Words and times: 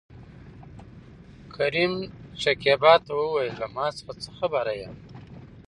کريم 1.55 1.93
شکيبا 2.41 2.93
ته 3.05 3.11
وويل 3.19 3.51
ته 3.53 3.57
له 3.59 3.67
ما 3.75 3.85
څخه 3.97 4.11
څه 4.23 4.29
خبره 4.37 4.73
يې؟ 4.79 4.89